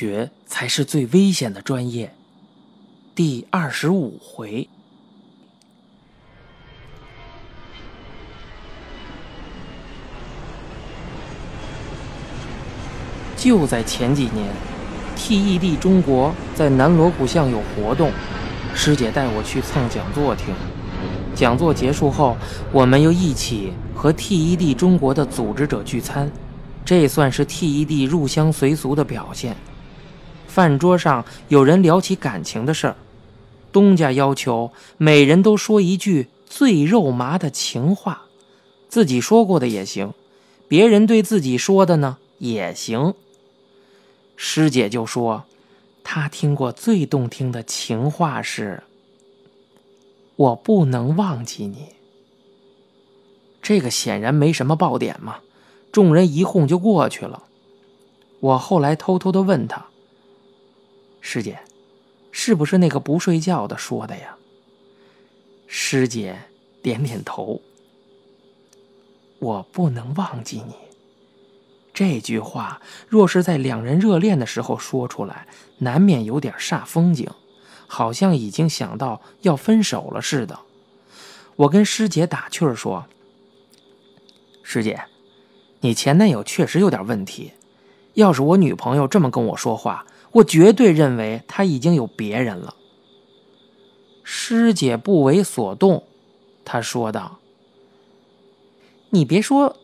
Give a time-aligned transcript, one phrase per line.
[0.00, 2.14] 学才是最危险的专业。
[3.14, 4.66] 第二十五回，
[13.36, 14.50] 就在前几年
[15.18, 18.10] ，TED 中国在南锣鼓巷有活动，
[18.74, 20.54] 师姐带我去蹭讲座听。
[21.34, 22.38] 讲座结束后，
[22.72, 26.32] 我们又一起和 TED 中国的组织者聚餐，
[26.86, 29.54] 这算是 TED 入乡随俗的表现。
[30.50, 32.96] 饭桌上有人聊起感情的事儿，
[33.72, 38.22] 东家要求每人都说一句最肉麻的情话，
[38.88, 40.12] 自己说过的也行，
[40.66, 43.14] 别人对自己说的呢也行。
[44.34, 45.44] 师姐就说，
[46.02, 48.82] 她听过最动听的情话是。
[50.36, 51.88] 我不能忘记你。
[53.60, 55.40] 这个显然没什么爆点嘛，
[55.92, 57.44] 众人一哄就过去了。
[58.40, 59.84] 我后来偷偷的问他
[61.20, 61.60] ：“师姐，
[62.30, 64.36] 是不是那个不睡觉的说的呀？”
[65.66, 66.38] 师姐
[66.82, 67.60] 点点头。
[69.38, 70.74] 我不能忘记你。
[71.92, 75.46] 这句话若是在两人热恋的时候说出来，
[75.78, 77.28] 难免有点煞风景。
[77.92, 80.60] 好像已经想到要分手了似的。
[81.56, 83.04] 我跟师姐打趣儿说
[84.62, 85.02] ：“师姐，
[85.80, 87.50] 你前男友确实有点问题。
[88.20, 92.74] 要是我女朋友这么跟我说话，我绝对认为她已经有别人了。”
[94.22, 96.04] 师姐不为所动，
[96.64, 97.38] 她说道
[99.10, 99.76] ：“你别说，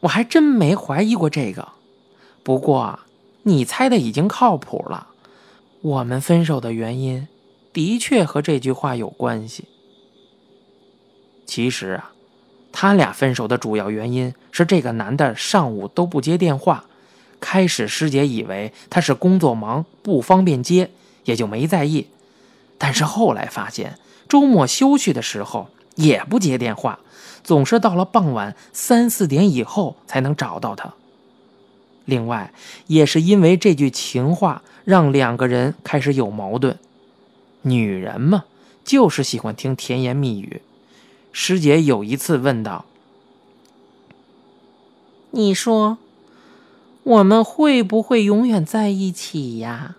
[0.00, 1.68] 我还真没怀疑过这个。
[2.42, 2.98] 不过，
[3.44, 5.06] 你猜的已经靠谱了。”
[5.82, 7.26] 我们分手的原因，
[7.72, 9.64] 的确和这句话有关系。
[11.46, 12.12] 其实啊，
[12.70, 16.84] 他俩分手的主要原因是这个男的上午都不接电话。
[17.40, 20.90] 开始师姐以为他是工作忙不方便接，
[21.24, 22.06] 也就没在意。
[22.78, 27.00] 但是后来发现，周末休息的时候也不接电话，
[27.42, 30.94] 总是到了傍晚三四点以后才能找到他。
[32.04, 32.52] 另外，
[32.86, 36.78] 也是因为这句情话，让两个人开始有矛盾。
[37.62, 38.44] 女人嘛，
[38.84, 40.62] 就是喜欢听甜言蜜语。
[41.32, 42.86] 师姐有一次问道
[45.30, 45.98] ：“你说，
[47.02, 49.96] 我们会不会永远在一起呀？”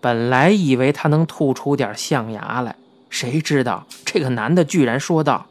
[0.00, 2.76] 本来以为他能吐出点象牙来，
[3.10, 5.46] 谁知道这个男的居然说道：“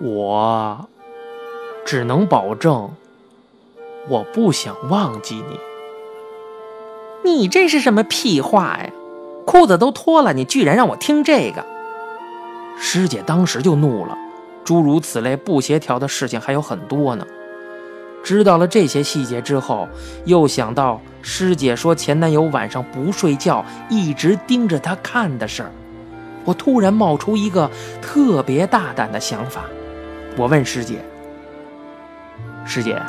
[0.00, 0.88] 我。”
[1.86, 2.90] 只能保证，
[4.08, 5.60] 我不想忘记你。
[7.30, 8.90] 你这是什么屁话呀？
[9.46, 11.64] 裤子都脱了，你居然让我听这个！
[12.76, 14.18] 师姐当时就怒了。
[14.64, 17.24] 诸如此类不协调的事情还有很多呢。
[18.26, 19.88] 知道了这些细节之后，
[20.24, 25.70] 又想到师姐说前男友晚上不睡觉，一直盯着她看的事儿，
[26.44, 27.70] 我突然冒出一个
[28.02, 29.66] 特别大胆的想法。
[30.36, 31.04] 我问师姐。
[32.64, 33.00] 师姐，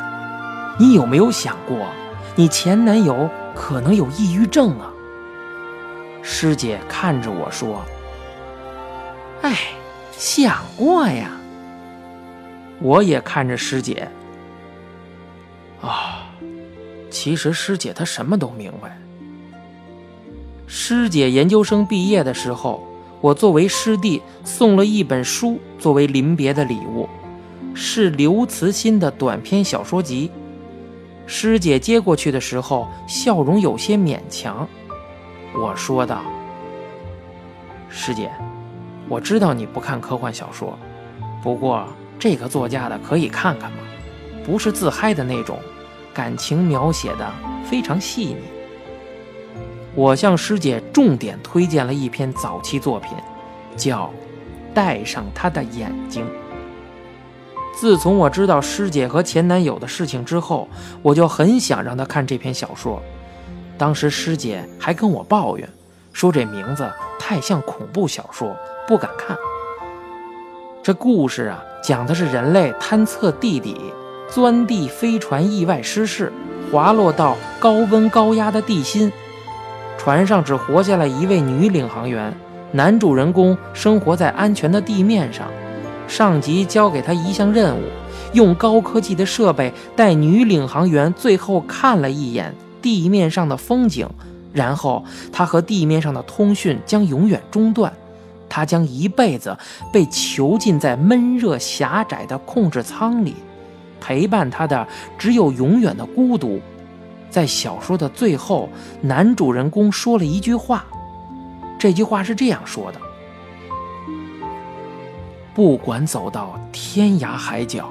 [0.78, 1.88] 你有没有想过，
[2.36, 4.88] 你前男友可能有抑郁症啊？
[6.22, 7.82] 师姐看着我说
[9.42, 9.58] ：“哎，
[10.12, 11.32] 想过呀。”
[12.78, 14.08] 我也看着师姐。
[15.80, 16.30] 啊，
[17.10, 18.98] 其实师姐她什么都明白。
[20.66, 22.86] 师姐研究生毕业的时候，
[23.20, 27.08] 我作为师弟送了一本书作为临别的礼物。
[27.74, 30.30] 是刘慈欣的短篇小说集。
[31.26, 34.66] 师姐接过去的时候，笑容有些勉强。
[35.54, 36.22] 我说道
[37.88, 38.30] ：“师姐，
[39.08, 40.76] 我知道你不看科幻小说，
[41.42, 41.86] 不过
[42.18, 43.78] 这个作家的可以看看嘛，
[44.48, 45.58] 不是自嗨的那种，
[46.14, 47.30] 感情描写的
[47.70, 48.38] 非常细腻。”
[49.94, 53.12] 我向师姐重点推荐了一篇早期作品，
[53.76, 54.06] 叫
[54.72, 56.24] 《带上他的眼睛》。
[57.78, 60.66] 自从我知道师姐和前男友的事情之后，
[61.02, 63.02] 我就很想让她看这篇小说。
[63.76, 65.68] 当时师姐还跟我抱怨，
[66.12, 68.56] 说这名字太像恐怖小说，
[68.86, 69.36] 不敢看。
[70.82, 73.76] 这故事啊，讲的是人类探测地底，
[74.30, 76.30] 钻地飞船意外失事，
[76.70, 79.10] 滑落到高温高压的地心，
[79.96, 82.32] 船上只活下来一位女领航员，
[82.72, 85.48] 男主人公生活在安全的地面上。
[86.06, 87.82] 上级交给他一项任务，
[88.32, 94.08] 用高科技的设备带女领航员最后看了一眼地面上的风景，
[94.52, 97.92] 然后他和地面上的通讯将永远中断，
[98.48, 99.56] 他将一辈子
[99.92, 103.34] 被囚禁在闷热狭窄的控制舱里，
[104.00, 104.86] 陪伴他的
[105.18, 106.60] 只有永远的孤独，
[107.30, 108.68] 在小说的最后，
[109.00, 110.84] 男主人公说了一句话，
[111.78, 113.00] 这句话是这样说的
[115.54, 117.90] ：“不管走到天涯海角，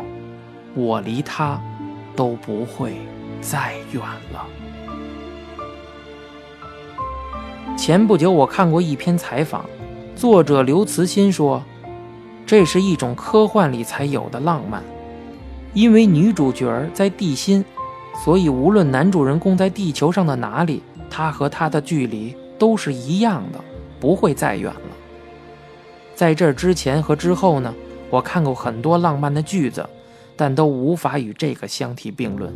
[0.73, 1.61] 我离他
[2.15, 2.97] 都不会
[3.41, 4.01] 再远
[4.31, 4.45] 了。”
[7.77, 9.63] 前不久，我看过一篇采访，
[10.15, 11.63] 作者刘慈欣说
[12.43, 14.81] ：“这是一种科幻里才有的浪漫，
[15.77, 17.63] 因为女主角在地心。”
[18.25, 23.59] 所以，无论男主人公在地球上的哪里，他和他的距离都是一样的，
[23.99, 24.81] 不会再远了。
[26.15, 27.71] 在这之前和之后呢，
[28.09, 29.87] 我看过很多浪漫的句子，
[30.35, 32.51] 但都无法与这个相提并论。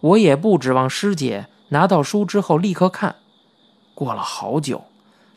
[0.00, 3.16] 我也不指望师姐拿到书之后立刻看，
[3.94, 4.82] 过了好久，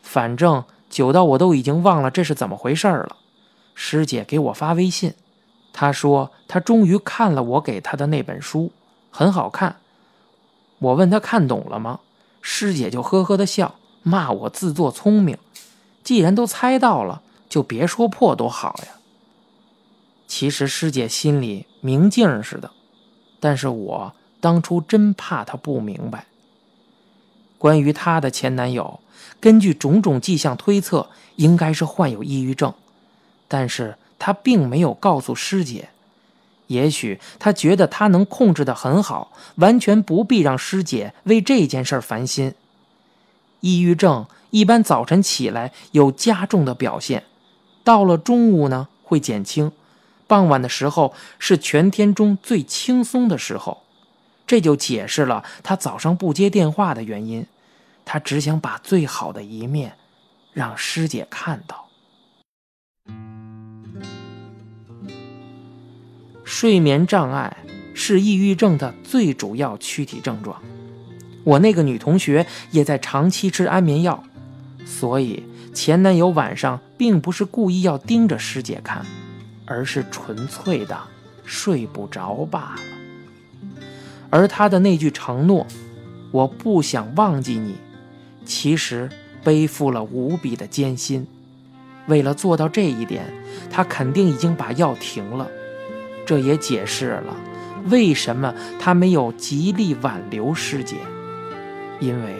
[0.00, 3.16] 反正久到我都已经忘了这是怎么回事了。
[3.74, 5.14] 师姐给我发微信，
[5.72, 8.72] 她说她终于看了我给她的那本书，
[9.10, 9.76] 很好看。
[10.78, 12.00] 我问她看懂了吗？
[12.40, 15.36] 师姐就呵呵的笑，骂我自作聪明。
[16.02, 18.92] 既然都猜到了，就别说破多好呀。
[20.26, 22.70] 其实师姐心里明镜似的，
[23.40, 26.26] 但是我当初真怕她不明白。
[27.58, 29.00] 关于她的前男友，
[29.40, 32.72] 根据种种迹象推测，应该是患有抑郁症。
[33.46, 35.88] 但是他并没有告诉师姐，
[36.66, 42.54] 也许他觉得他能控制得很好，完全不必让师姐为这件事烦心。
[43.60, 47.24] 抑郁症一般早晨起来有加重的表现，
[47.82, 49.72] 到了中午呢会减轻，
[50.26, 53.82] 傍晚的时候是全天中最轻松的时候，
[54.48, 57.46] 这就解释了他早上不接电话的原因。
[58.04, 59.92] 他只想把最好的一面
[60.54, 61.88] 让师姐看到。
[66.42, 67.58] 睡眠障碍
[67.92, 70.62] 是抑郁症的最主要躯体症状。
[71.44, 74.24] 我那个女同学也在长期吃安眠药，
[74.86, 79.04] 所以前男友晚上并不是故意要盯着师姐看，
[79.66, 80.98] 而是纯粹的
[81.44, 82.97] 睡不着罢了。
[84.30, 85.66] 而他的那句承诺
[86.30, 87.76] “我不想忘记你”，
[88.44, 89.08] 其实
[89.42, 91.26] 背负了无比的艰辛。
[92.06, 93.24] 为了做到这一点，
[93.70, 95.48] 他肯定已经把药停了。
[96.26, 97.34] 这也解释了
[97.86, 100.96] 为什么他没有极力挽留师姐，
[102.00, 102.34] 因为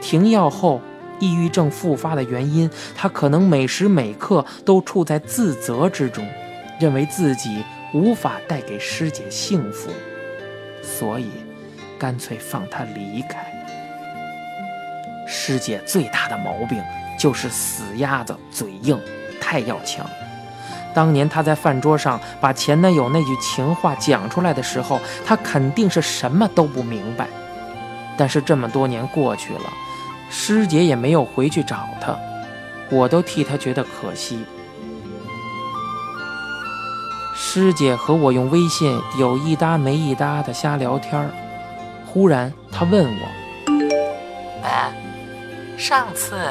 [0.00, 0.80] 停药后
[1.18, 6.24] 抑郁症复发的原因，他可能每时每刻都处在自责之中，
[6.80, 9.90] 认为自己无法带给师姐幸福，
[10.82, 11.30] 所以
[11.98, 13.38] 干脆放他离开。
[15.26, 16.82] 师姐最大的毛病
[17.18, 19.00] 就是死鸭子嘴硬，
[19.40, 20.04] 太要强。
[20.94, 27.26] 当年她在饭桌上把前男友那句情话讲出来的时候，她肯定是什么都不明白。
[28.16, 29.72] 但是这么多年过去了，
[30.30, 32.14] 师姐也没有回去找他，
[32.90, 34.44] 我都替她觉得可惜。
[37.54, 41.30] 师姐和我用微信有一搭没一搭的瞎聊天
[42.06, 43.28] 忽然她问我
[44.64, 44.90] ：“哎，
[45.76, 46.48] 上次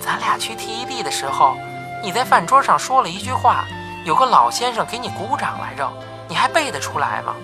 [0.00, 1.54] 咱俩去 TED 的时候，
[2.02, 3.66] 你在饭桌上说了一句话。”
[4.06, 5.86] 有个老先生给你鼓掌来着，
[6.26, 7.34] 你还背得出来吗？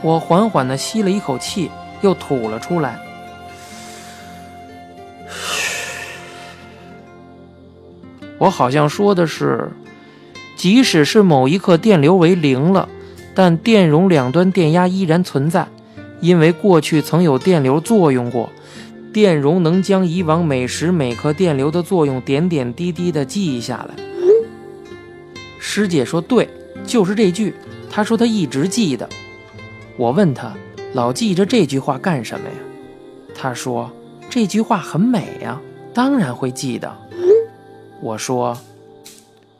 [0.00, 1.70] 我缓缓地吸了一口气，
[2.00, 2.98] 又吐了出来。
[8.38, 9.70] 我好像说的是，
[10.62, 12.88] 即使是某一刻电流为零了，
[13.34, 15.66] 但电容两端电压依然存在，
[16.20, 18.48] 因为过去曾有电流作用过，
[19.12, 23.96] 电容能将以往每时每刻电流的作用点点滴滴地记忆下来。
[25.58, 26.48] 师姐说：“对，
[26.86, 27.52] 就是这句。”
[27.90, 29.08] 她说她一直记得。
[29.96, 30.54] 我问她
[30.94, 32.54] ：“老记着这句话干什么呀？”
[33.34, 33.90] 她说
[34.30, 35.60] ：“这句话很美呀，
[35.92, 36.96] 当然会记得。”
[38.00, 38.56] 我说：“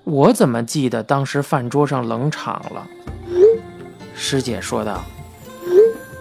[0.05, 2.87] 我怎么记得当时饭桌上冷场了？”
[4.15, 5.03] 师姐说道：“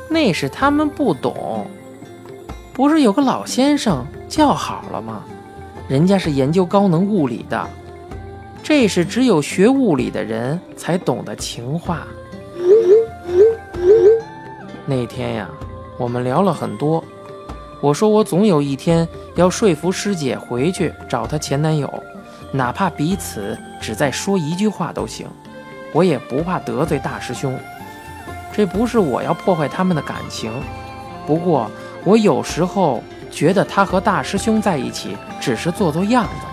[0.10, 1.68] 那是他们不懂，
[2.74, 5.24] 不是有个老先生叫好了吗？
[5.88, 7.68] 人家是研究高能物理的。”
[8.64, 12.06] 这是只有学物理的人才懂的情话。
[14.86, 15.50] 那天呀，
[15.98, 17.04] 我们聊了很多。
[17.82, 21.92] 我说我总有一天要说服师姐回去找她前男友，
[22.52, 25.28] 哪怕彼此只再说一句话都行，
[25.94, 27.58] 我也不怕得罪大师兄。
[28.54, 30.52] 这不是我要破坏他们的感情，
[31.26, 31.72] 不过
[32.04, 36.46] 我有时候觉得他和大师兄在一起只是做做样子。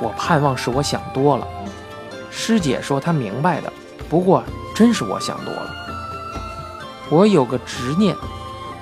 [0.00, 1.46] 我盼望是我想多了。
[2.30, 3.70] 师姐说她明白的，
[4.08, 4.42] 不过
[4.74, 5.70] 真是我想多了。
[7.10, 8.16] 我有个执念，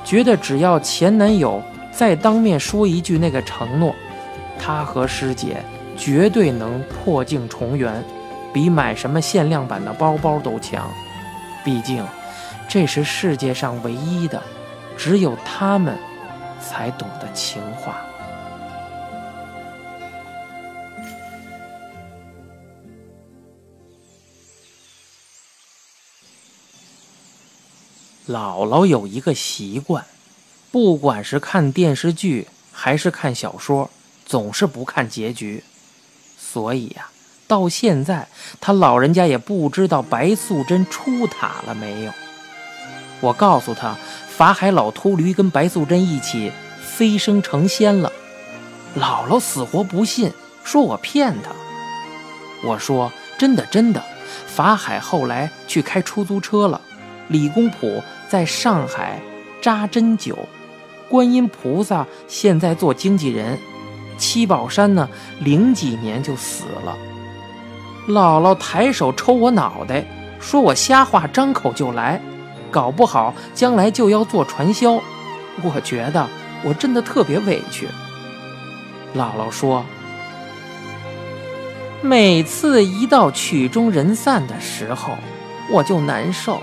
[0.05, 1.61] 觉得只要前男友
[1.91, 3.93] 再当面说一句那个承诺，
[4.57, 5.63] 他和师姐
[6.01, 8.03] 绝对能破镜重圆，
[8.55, 10.91] 比买什么限量版的包包都强。
[11.63, 12.03] 毕竟，
[12.67, 14.43] 这是世界上唯一的，
[14.97, 15.99] 只有他们
[16.59, 18.01] 才懂的情话。
[28.27, 30.07] 姥姥有一个习惯，
[30.71, 33.91] 不管是看电视剧还是看小说，
[34.25, 35.63] 总是不看结局。
[36.53, 37.07] 所以呀，
[37.47, 38.27] 到现在
[38.61, 42.13] 他老人家也不知道白素贞出塔了没有。
[43.21, 43.97] 我告诉他，
[44.29, 46.51] 法海老秃驴跟白素贞一起
[46.83, 48.11] 飞升成仙了。
[48.99, 50.33] 姥姥死活不信，
[50.65, 51.53] 说我骗他。
[52.65, 54.03] 我说真的真的，
[54.49, 56.81] 法海后来去开出租车了。
[57.29, 59.21] 李公朴在上海
[59.63, 60.35] 扎针灸，
[61.09, 63.57] 观音菩萨现在做经纪人，
[64.21, 65.09] 七宝山呢
[65.41, 66.97] 零几年就死了。
[68.07, 70.05] 姥姥抬手抽我脑袋，
[70.39, 72.21] 说我瞎话，张口就来，
[72.71, 75.01] 搞不好将来就要做传销。
[75.63, 76.29] 我觉得
[76.63, 77.89] 我真的特别委屈。
[79.17, 79.85] 姥姥说，
[82.03, 85.15] 每次一到曲终人散的时候，
[85.73, 86.61] 我就难受。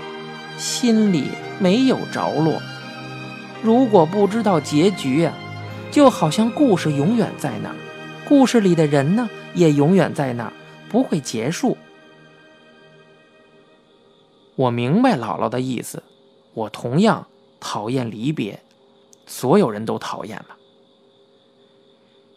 [0.56, 2.60] 心里没有着落。
[3.62, 5.32] 如果不知道结局呀，
[5.90, 7.74] 就好像故事永远在那儿，
[8.26, 10.52] 故事里的人呢也永远在那儿，
[10.88, 11.76] 不会结束。
[14.54, 16.02] 我明白姥姥的意思，
[16.52, 17.26] 我同样
[17.58, 18.60] 讨厌离别，
[19.26, 20.54] 所有人都讨厌嘛。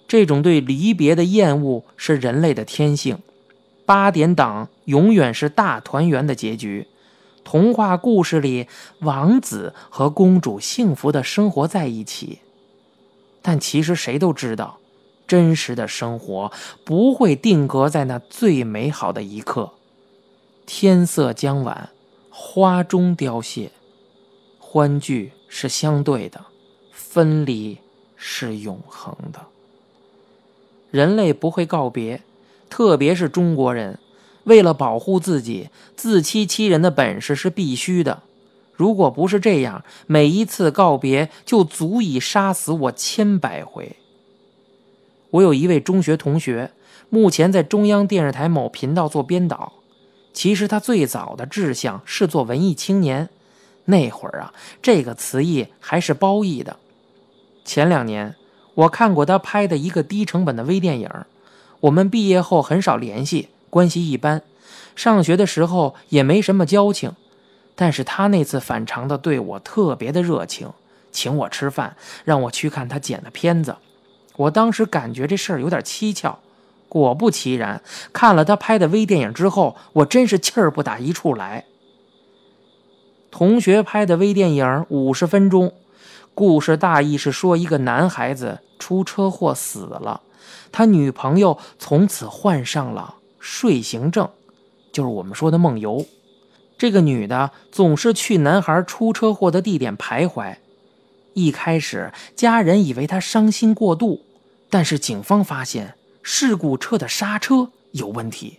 [0.07, 3.19] 这种对离别的厌恶是人类的天性。
[3.85, 6.87] 八点档永远是大团圆的结局。
[7.43, 8.67] 童话故事里，
[8.99, 12.39] 王子和公主幸福的生活在一起，
[13.41, 14.77] 但其实谁都知道，
[15.27, 16.51] 真实的生活
[16.83, 19.71] 不会定格在那最美好的一刻。
[20.65, 21.89] 天色将晚，
[22.29, 23.71] 花终凋谢，
[24.59, 26.45] 欢聚是相对的，
[26.91, 27.77] 分离
[28.15, 29.39] 是永恒的。
[30.91, 32.21] 人类不会告别，
[32.69, 33.97] 特别是中国人。
[34.45, 38.23] 为了保护自己，自欺欺人的本事是必须的。
[38.73, 43.95] 如果不是这样，每一次告别就足以杀死我千百回。
[45.31, 46.71] 我有一位中学同学，
[47.09, 49.73] 目前在中央电视台某频道做编导。
[50.33, 53.29] 其实他最早的志向是做文艺青年，
[53.85, 56.77] 那会儿啊，这个词义还是褒义的。
[57.65, 58.35] 前两年，
[58.73, 61.09] 我看过他拍的一个低成本的微电影。
[61.81, 63.49] 我们毕业后很少联系。
[63.69, 64.41] 关系一般，
[64.95, 67.13] 上学的时候也没什么交情，
[67.75, 70.69] 但是他那次反常的对我特别的热情，
[71.11, 73.75] 请我吃饭，让我去看他剪的片子。
[74.35, 76.37] 我当时感觉这事儿有点蹊跷，
[76.87, 77.81] 果不其然，
[78.13, 81.65] 看了他拍的微电影之后，我真是气儿不打一处来。
[83.29, 85.73] 同学拍的微电影五十分钟，
[86.33, 90.21] 故事大意是说一个男孩子出车祸死了，
[90.71, 93.15] 他女朋友从此患上了。
[93.43, 94.29] 睡行症，
[94.91, 96.05] 就是我们说的梦游。
[96.81, 100.55] 这个女的总是去男孩出车祸的地点徘徊。
[101.35, 104.25] 一开始，家人以为她伤心过度，
[104.67, 108.57] 但是警方发现事故车的刹车有问题，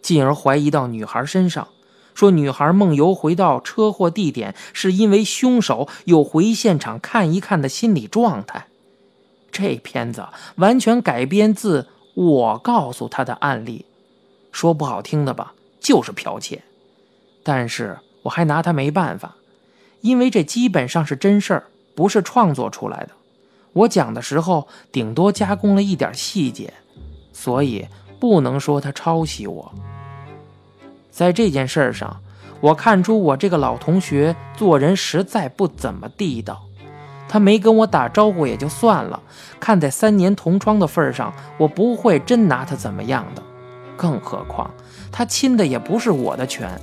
[0.00, 1.66] 进而怀疑到女孩身上，
[2.14, 8.68] 说女孩梦游回到车祸地点是因为凶手有回现场看一看的心理状态。
[9.50, 13.84] 这片子完全改编自我告诉他的案例。
[14.52, 16.62] 说不好听的吧，就是剽窃，
[17.42, 19.34] 但是我还拿他没办法，
[20.00, 21.64] 因为这基本上是真事儿，
[21.94, 23.10] 不是创作出来的。
[23.72, 26.72] 我讲的时候顶多加工了一点细节，
[27.32, 27.86] 所以
[28.18, 29.72] 不能说他抄袭我。
[31.10, 32.20] 在这件事上，
[32.60, 36.62] 我看出我这个老同学做人实在不怎么地道，
[37.28, 39.22] 他没跟我打招呼也就算了，
[39.60, 43.42] 看在三年同窗的份上，我不会真拿他怎么样的。
[43.96, 44.70] 更何况，
[45.12, 46.80] 他亲的也不是我的拳，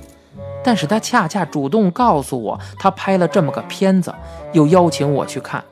[0.66, 4.12] 但是他恰恰主动告诉我，他拍了这么个片子，
[4.52, 5.62] 又邀请我去看，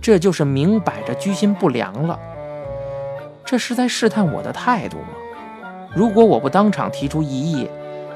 [0.00, 2.18] 这就是明摆着居心不良了。
[3.44, 5.08] 这是在试探我的态度吗？
[5.94, 7.68] 如果我不当场提出异议，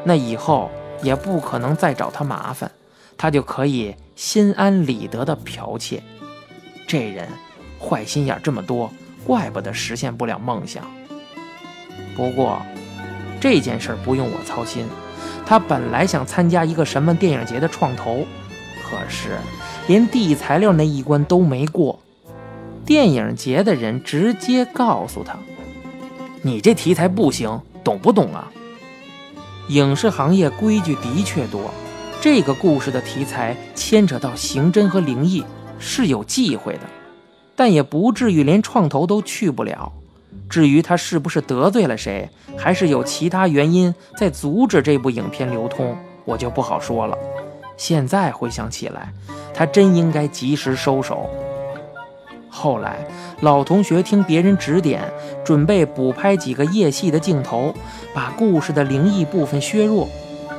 [0.03, 0.71] 那以后
[1.03, 2.71] 也不可能再找他麻烦，
[3.19, 6.03] 他就可以心安理得的剽窃。
[6.87, 7.29] 这人
[7.79, 8.91] 坏心眼这么多，
[9.27, 10.83] 怪不得实现不了梦想。
[12.17, 12.63] 不过，
[13.39, 14.87] 这件事不用我操心。
[15.49, 18.27] 他本来想参加一个什么电影节的创投，
[18.85, 19.39] 可是
[19.87, 21.99] 连递材料那一关都没过。
[22.85, 25.39] 电影节的人直接告诉他
[26.43, 28.53] ：“你这题材不行，懂不懂啊？”
[29.71, 31.71] 影视行业规矩的确多，
[32.21, 35.43] 这个故事的题材牵扯到刑侦和灵异，
[35.79, 36.81] 是有忌讳的，
[37.57, 39.91] 但也不至于连创投都去不了。
[40.49, 47.17] 至于他是不是得罪了谁，还是有其他原因在阻止这部影片流通，我就不好说了。
[47.77, 49.13] 现在回想起来，
[49.55, 51.29] 他真应该及时收手。
[52.49, 53.07] 后来，
[53.43, 55.03] 老同学听别人指点，
[55.45, 57.73] 准备补拍几个夜戏的镜头，
[58.13, 60.09] 把故事的灵异部分削弱，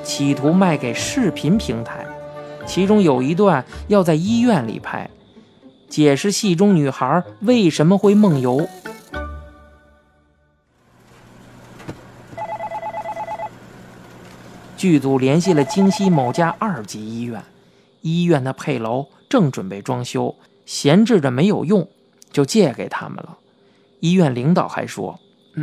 [0.03, 2.05] 企图卖给视频平台。
[2.65, 5.09] 其中有一段要在医院里拍，
[5.89, 8.65] 解释戏中女孩为什么会梦游。
[14.79, 17.43] 剧组联系了京西某家二级医院，
[18.01, 20.33] 医院的配楼正准备装修，
[20.65, 21.85] 闲置着没有用，
[22.31, 23.37] 就借给他们了。
[23.99, 25.19] 医院领导还说：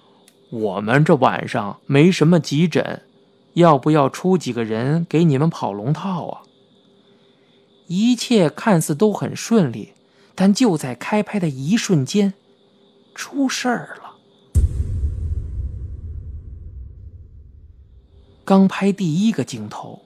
[0.48, 3.02] “我们这晚上没什么急诊，
[3.52, 6.40] 要不要出几个人给你们跑龙套啊？”
[7.86, 9.92] 一切看似都很顺利，
[10.34, 12.32] 但就在开拍的一瞬间，
[13.14, 14.01] 出事儿了。
[18.52, 20.02] 刚拍第一个镜头，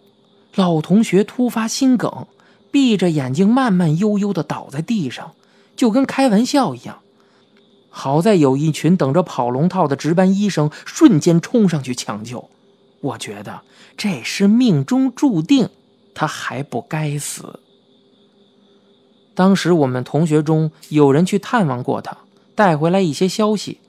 [0.55, 2.29] 老同学突发心梗，
[2.71, 5.33] 闭着眼睛慢慢悠悠地倒在地上，
[5.75, 7.01] 就跟开玩笑一样。
[7.91, 12.49] 好在有一群等着跑龙套的值班医生瞬间冲上去抢救。
[13.01, 13.63] 我觉得
[13.97, 15.69] 这是命中注定，
[16.15, 17.59] 他还不该死。
[19.35, 22.17] 当时我们同学中有人去探望过他，
[22.55, 23.81] 带回来一些消息。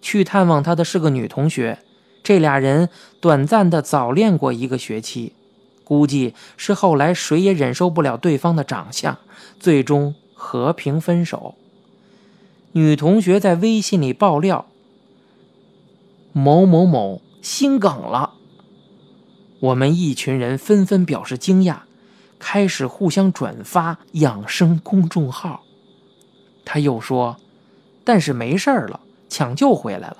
[0.00, 1.80] 去探望他的是个女同学。
[2.22, 2.88] 这俩人
[3.20, 5.32] 短暂的早恋过一个学期，
[5.82, 9.18] 估计是后来谁也忍受不了对方的长相，
[9.58, 11.56] 最终和平分手。
[12.72, 14.66] 女同学在微信里爆料
[16.32, 18.34] ：“某某某心梗了。”
[19.60, 21.80] 我们一群人纷纷表示惊讶，
[22.38, 25.64] 开始互相转发养生公众号。
[26.64, 27.36] 他又说
[28.04, 30.18] ：“但是没事了，抢救回来了。”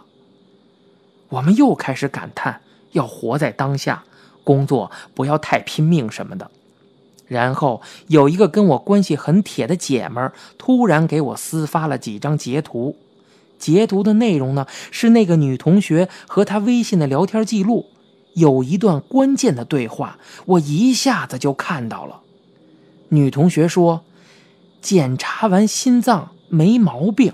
[1.33, 2.61] 我们又开始感叹
[2.93, 4.05] 要活在当下，
[4.45, 6.51] 工作不要太拼命什么的。
[7.27, 12.97] 然后有一个跟我关系很铁的姐们儿突然给我私发了几张截图，
[13.59, 17.87] 截图的内容呢是那个女同学和她微信的聊天记录，
[18.35, 22.21] 有一段关键的对话，我一下子就看到了。
[23.09, 24.05] 女同学说
[24.83, 27.33] ：“检查完心脏没毛病。”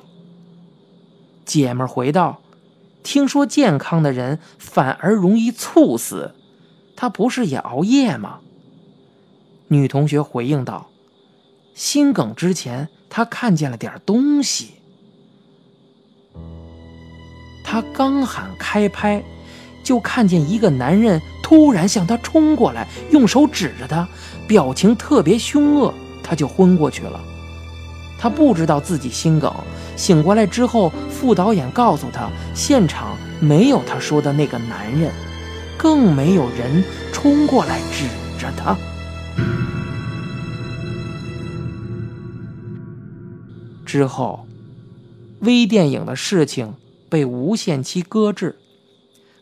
[1.45, 2.41] 姐们儿回道。
[3.03, 6.35] 听说健康的人反而容易猝死，
[6.97, 8.41] 他不是也熬夜吗？
[9.69, 10.89] 女同学回应道
[11.75, 14.75] ：“心梗之前，他看见了点东西。”
[17.65, 19.23] 他刚喊开拍，
[19.85, 24.09] 就看见一个男人突然向他冲过来，用手指着他，
[24.47, 27.21] 表情特别凶恶，他就昏过去了。
[28.19, 29.55] 他不知道自己心梗，
[29.99, 35.13] 醒过来之后，副导演告诉他，现场没有他说的那个男人，
[35.77, 38.07] 更没有人冲过来指
[38.41, 38.79] 着他。
[43.85, 44.47] 之后，
[45.41, 46.75] 微电影的事情
[47.09, 48.57] 被无限期搁置，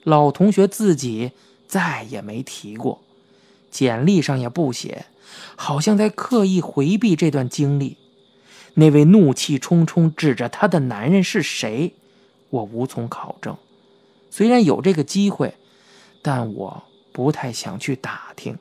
[0.04, 1.32] 老同学自己
[1.68, 3.02] 再也没提过，
[3.70, 5.04] 简历上也不写，
[5.54, 7.98] 好像在刻意回避这段经历。
[8.78, 11.94] 那位怒气冲冲指着他的男人是谁？
[12.50, 13.56] 我无从考证。
[14.30, 15.54] 虽然有这个机会，
[16.20, 18.58] 但我不太想去打听。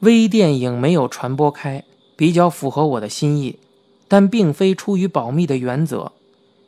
[0.00, 1.84] 微电影没有传播开，
[2.16, 3.60] 比较符合我的心意，
[4.08, 6.10] 但并非出于保密的原则。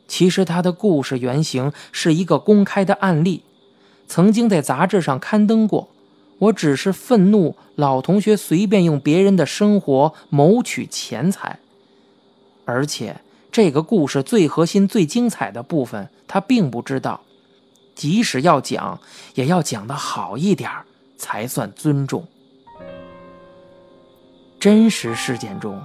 [0.07, 3.43] 其实他的故事原型是一个公开的案例，
[4.07, 5.89] 曾经在杂志上刊登过。
[6.37, 11.59] 我只是愤怒老同学随便用别人的生活谋取钱财。
[12.65, 13.15] 而且，
[13.51, 17.21] 这个故事最核心、最精彩的部分，他并不知道。
[17.93, 18.99] 即使要讲，
[19.35, 20.69] 也要讲得好一点
[21.17, 22.27] 才算尊重。
[24.59, 25.81] 真实事件中，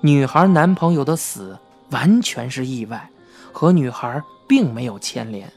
[0.00, 1.58] 女孩男朋友的死
[1.90, 3.08] 完全是意外，
[3.52, 5.50] 和女孩并没有牵连。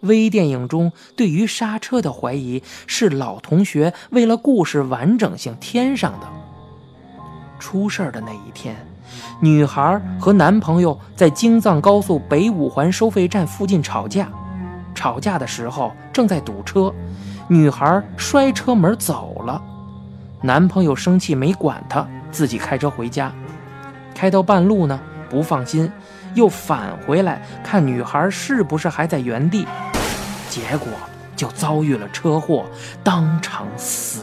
[0.00, 6.26] 微电影中对于刹车的怀疑，是老同学为了故事完整性添上的。
[7.58, 8.89] 出事的那一天。
[9.40, 14.28] 女孩和男朋友在京藏高速北五环收费站附近吵架，
[14.94, 16.92] 吵架的时候正在堵车，
[17.48, 19.62] 女孩摔车门走了。
[20.42, 23.32] 男朋友生气没管她，自己开车回家。
[24.14, 25.90] 开到半路呢，不放心，
[26.34, 29.66] 又返回来看女孩是不是还在原地，
[30.48, 30.88] 结果
[31.34, 32.66] 就遭遇了车祸，
[33.02, 34.20] 当场死。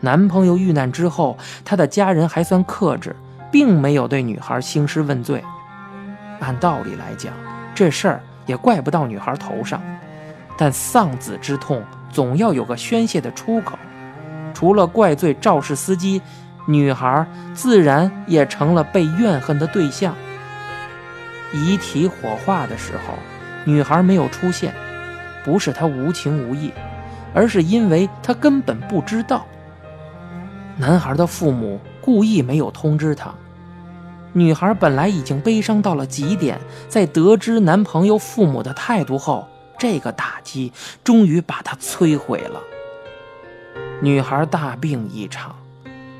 [0.00, 3.16] 男朋友遇难之后，他的家人还算克制，
[3.50, 5.42] 并没有对女孩兴师问罪。
[6.40, 7.32] 按道理来讲，
[7.74, 9.80] 这事儿也怪不到女孩头上，
[10.58, 13.78] 但丧子之痛总要有个宣泄的出口。
[14.52, 16.20] 除了怪罪肇事司机，
[16.66, 20.14] 女孩自然也成了被怨恨的对象。
[21.52, 23.14] 遗体火化的时候，
[23.64, 24.74] 女孩没有出现，
[25.44, 26.72] 不是她无情无义，
[27.32, 29.46] 而是因为她根本不知道。
[30.78, 33.34] 男孩的父母故意没有通知她。
[34.32, 42.60] 女孩本来已经悲伤到了极点，在得知男朋友父母的态度后，这个打击终于把她摧毁了。
[44.02, 45.56] 女孩大病一场，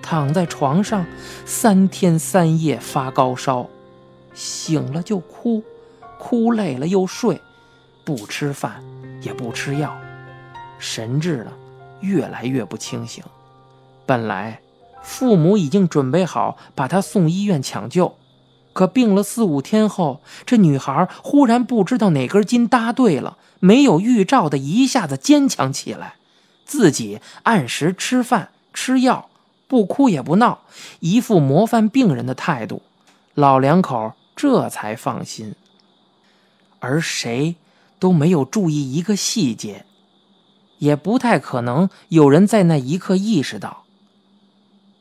[0.01, 1.05] 躺在床上
[1.45, 3.69] 三天三夜发高烧，
[4.33, 5.63] 醒了就哭，
[6.19, 7.39] 哭累了又睡，
[8.03, 8.83] 不吃饭
[9.21, 9.95] 也不吃药，
[10.79, 11.53] 神志呢
[12.01, 13.23] 越来越不清醒。
[14.07, 14.61] 本来。
[15.03, 18.17] 父母已经准备好把她送医院抢救，
[18.73, 26.17] 可病了四五天后，这女孩忽然不知道哪根筋搭对了，没有预兆的一下子坚强起来，
[26.65, 29.31] 自己按时吃饭吃药，
[29.69, 30.63] 不哭也不闹，
[30.99, 32.83] 一副模范病人的态度，
[33.35, 35.55] 老两口这才放心。
[36.81, 37.55] 而谁
[38.01, 39.87] 都没有注意一个细节，
[40.79, 43.85] 也不太可能有人在那一刻意识到。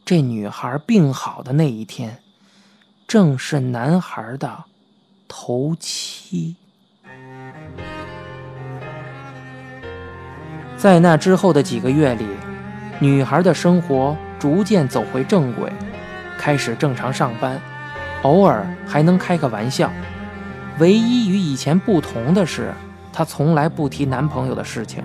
[0.06, 2.20] 这女孩病好的那一天，
[3.08, 4.66] 正是男孩的
[5.28, 6.56] 头七。
[10.78, 12.28] 在那之后的几个月里，
[13.00, 15.74] 女孩的生活逐渐走回正轨，
[16.38, 17.60] 开始正常上班，
[18.22, 19.92] 偶尔还能开个玩笑。
[20.78, 22.72] 唯一与以前不同的是，
[23.12, 25.04] 她从来不提男朋友的事情。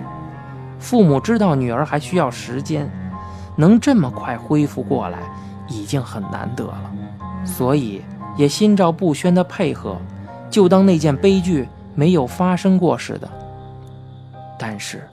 [0.77, 2.87] 父母知道女儿还需要时间。
[3.61, 5.19] 能这么快恢复过来，
[5.69, 6.91] 已经很难得了，
[7.45, 8.01] 所以
[8.35, 10.01] 也心照不宣的配合，
[10.49, 13.29] 就当那件悲剧没有发生过似的。
[14.57, 15.07] 但是，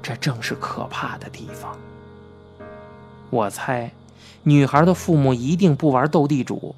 [0.00, 1.76] 这正是可怕的地方。
[3.30, 3.90] 我猜，
[4.44, 6.76] 女孩的父母一定不玩斗地主，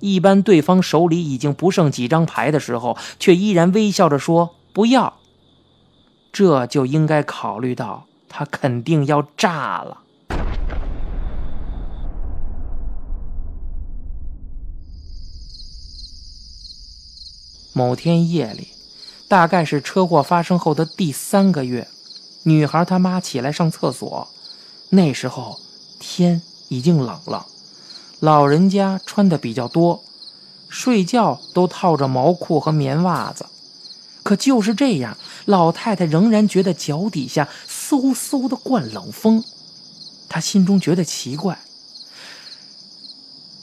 [0.00, 5.12] 一般对方手里已经不剩几张牌的时候，却依然微笑着说不要，
[6.32, 9.98] 这就应该考虑到他肯定要炸了。
[17.72, 18.68] 某天夜里，
[19.28, 21.88] 大概是车祸发生后的第三个月，
[22.42, 24.28] 女孩她妈起来上厕所，
[24.90, 25.58] 那时候
[25.98, 27.46] 天已经冷了，
[28.20, 30.04] 老人家穿的比较多，
[30.68, 33.46] 睡觉都套着毛裤和棉袜子，
[34.22, 39.42] 可就是这样，老太太仍然觉得脚底下嗖嗖的灌冷风，
[40.28, 41.58] 她心中觉得奇怪，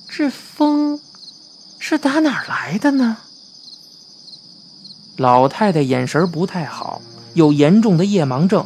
[0.08, 1.00] 这风
[1.78, 3.18] 是打哪儿来的呢？
[5.20, 7.02] 老太太眼神不太好，
[7.34, 8.66] 有严重的夜盲症，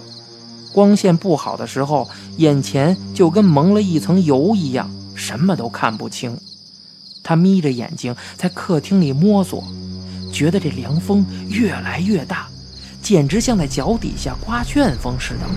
[0.72, 6.38] 光线不好的时候，眼前就跟蒙了一层油一样，什么都看不清。
[7.24, 9.64] 她眯着眼睛在客厅里摸索，
[10.32, 12.46] 觉得这凉风越来越大，
[13.02, 15.48] 简直像在脚底下刮旋风似的。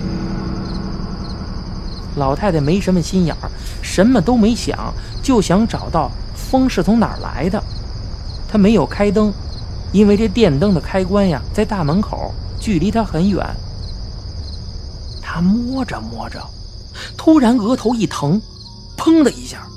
[2.15, 3.51] 老太太没什么心眼儿，
[3.83, 7.63] 什么都没想，就想找到风是从哪儿来的。
[8.49, 9.31] 她没有开灯。
[9.91, 13.45] 因为这电灯的开关呀，在大门口，距离他很远。
[15.21, 16.41] 他摸着摸着，
[17.15, 18.41] 突然额头一疼，
[18.97, 19.67] 砰的一下，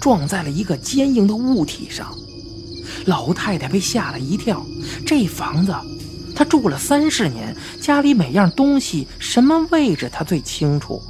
[0.00, 2.14] 撞在了一个坚硬的物体上。
[3.06, 4.64] 老太太被吓了一跳。
[5.06, 5.74] 这房子，
[6.34, 11.02] 她住了三十年，家里每样东西、什么位置，她最清楚。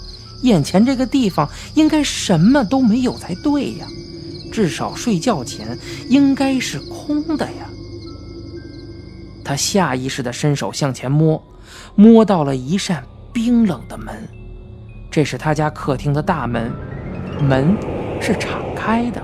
[0.42, 3.86] 眼前这个地方，应该什么都没有才对呀。
[4.52, 5.76] 至少睡觉前
[6.08, 7.67] 应该是空的呀。
[9.48, 11.42] 他下意识地伸手向前摸，
[11.94, 14.28] 摸到了一扇冰冷的门，
[15.10, 16.70] 这是他家客厅的大门，
[17.40, 17.74] 门
[18.20, 19.22] 是敞开的。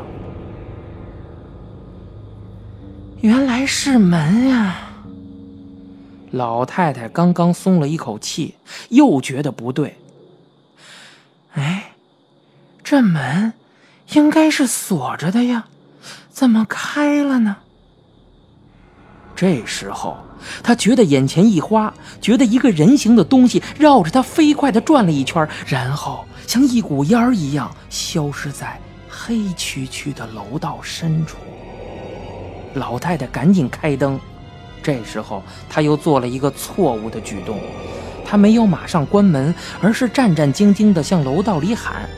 [3.21, 4.89] 原来是门呀！
[6.31, 8.55] 老太太刚刚松了一口气，
[8.89, 9.99] 又觉得不对。
[11.53, 11.93] 哎，
[12.83, 13.53] 这门
[14.15, 15.67] 应该是锁着的呀，
[16.31, 17.59] 怎么开了呢？
[19.37, 20.17] 这时候，
[20.63, 31.37] 他觉得眼前一花，觉得一个人形的东西绕着他飞快地转了一圈，然后像一股烟儿一样消失在黑黢黢的楼道深处。
[32.75, 34.19] 老太太赶紧开灯。
[34.83, 37.59] 这时候，他又做了一个错误的举动，
[38.25, 42.09] 他没有马上关门，而是战战兢兢地向楼道里喊：“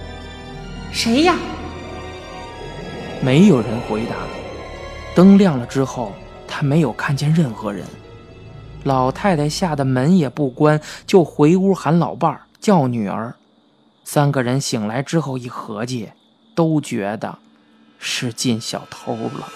[0.91, 1.37] 谁呀？”
[3.23, 4.17] 没有人回答。
[5.15, 6.13] 灯亮了之后，
[6.47, 7.87] 他没有看见任何人。
[8.85, 13.35] 老太太吓得门也不关，就回屋喊老伴儿叫女儿。
[14.05, 16.11] 三个人醒来之后一合计，
[16.55, 17.39] 都觉得
[17.99, 19.49] 是进小偷了。